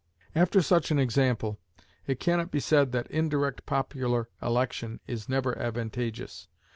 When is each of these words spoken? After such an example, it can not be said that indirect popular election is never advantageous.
After 0.33 0.63
such 0.63 0.89
an 0.89 0.97
example, 0.97 1.59
it 2.07 2.19
can 2.19 2.39
not 2.39 2.49
be 2.49 2.59
said 2.59 2.91
that 2.91 3.05
indirect 3.11 3.67
popular 3.67 4.29
election 4.41 4.99
is 5.05 5.29
never 5.29 5.55
advantageous. 5.59 6.47